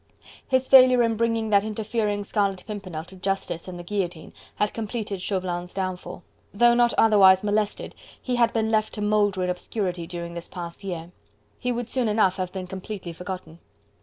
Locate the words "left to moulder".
8.71-9.43